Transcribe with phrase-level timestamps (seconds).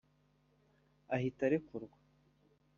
[1.15, 1.95] ahita arekurwa